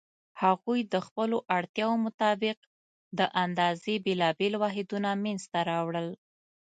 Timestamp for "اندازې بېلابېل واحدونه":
3.43-5.09